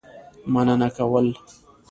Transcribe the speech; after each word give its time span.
مننه 0.53 0.87
کول. 0.97 1.27